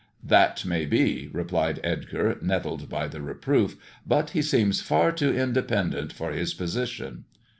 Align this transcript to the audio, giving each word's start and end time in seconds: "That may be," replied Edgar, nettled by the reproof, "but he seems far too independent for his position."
"That 0.23 0.65
may 0.65 0.87
be," 0.87 1.27
replied 1.31 1.79
Edgar, 1.83 2.35
nettled 2.41 2.89
by 2.89 3.07
the 3.07 3.21
reproof, 3.21 3.75
"but 4.03 4.31
he 4.31 4.41
seems 4.41 4.81
far 4.81 5.11
too 5.11 5.31
independent 5.31 6.11
for 6.11 6.31
his 6.31 6.55
position." 6.55 7.25